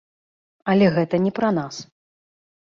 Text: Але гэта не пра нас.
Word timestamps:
Але 0.73 0.87
гэта 0.95 1.15
не 1.27 1.31
пра 1.41 1.53
нас. 1.59 1.75